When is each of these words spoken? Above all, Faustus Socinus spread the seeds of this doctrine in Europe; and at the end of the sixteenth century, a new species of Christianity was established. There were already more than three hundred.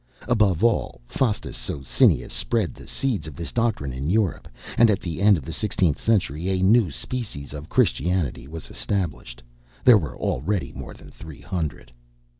Above 0.27 0.63
all, 0.63 0.99
Faustus 1.05 1.55
Socinus 1.55 2.31
spread 2.33 2.73
the 2.73 2.87
seeds 2.87 3.27
of 3.27 3.35
this 3.35 3.51
doctrine 3.51 3.93
in 3.93 4.09
Europe; 4.09 4.47
and 4.75 4.89
at 4.89 4.99
the 4.99 5.21
end 5.21 5.37
of 5.37 5.45
the 5.45 5.53
sixteenth 5.53 6.01
century, 6.01 6.49
a 6.49 6.63
new 6.63 6.89
species 6.89 7.53
of 7.53 7.69
Christianity 7.69 8.47
was 8.47 8.71
established. 8.71 9.43
There 9.85 9.99
were 9.99 10.17
already 10.17 10.71
more 10.73 10.95
than 10.95 11.11
three 11.11 11.41
hundred. 11.41 11.91